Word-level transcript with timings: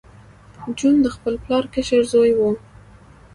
جون 0.77 0.95
د 1.01 1.07
خپل 1.15 1.33
پلار 1.43 1.63
کشر 1.73 2.01
زوی 2.11 2.31
و 2.37 2.41